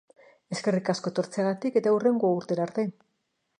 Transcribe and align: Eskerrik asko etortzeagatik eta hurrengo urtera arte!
Eskerrik 0.55 0.89
asko 0.93 1.11
etortzeagatik 1.13 1.79
eta 1.83 1.95
hurrengo 1.97 2.35
urtera 2.41 2.67
arte! 2.69 2.89